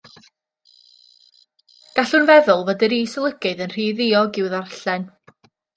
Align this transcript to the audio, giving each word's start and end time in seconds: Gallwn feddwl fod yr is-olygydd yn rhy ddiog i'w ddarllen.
Gallwn 1.99 2.25
feddwl 2.31 2.65
fod 2.71 2.87
yr 2.89 2.97
is-olygydd 2.99 3.65
yn 3.67 3.77
rhy 3.79 3.87
ddiog 4.03 4.43
i'w 4.45 4.53
ddarllen. 4.57 5.11